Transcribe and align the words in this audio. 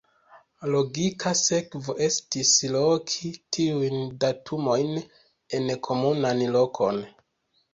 Logika 0.75 1.33
sekvo 1.41 1.95
estis 2.05 2.53
loki 2.77 3.31
tiujn 3.57 4.01
datumojn 4.25 4.99
en 5.59 5.71
komunan 5.91 6.43
lokon. 6.57 7.05